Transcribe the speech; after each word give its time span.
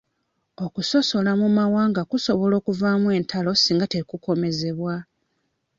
Okusosola 0.65 1.31
mu 1.41 1.47
mawanga 1.57 2.01
kusobola 2.09 2.53
okuvaamu 2.61 3.07
entalo 3.17 3.51
singa 3.55 3.85
tekukomezebwa. 3.93 4.95